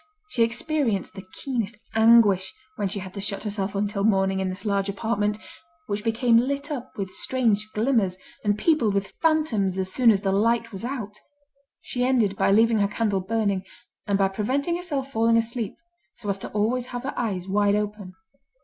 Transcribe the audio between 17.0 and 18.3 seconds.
her eyes wide open.